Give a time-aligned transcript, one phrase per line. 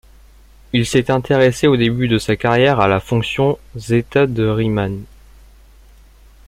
[0.73, 5.03] Il s'est intéressé au début de sa carrière à la fonction zêta de Riemann.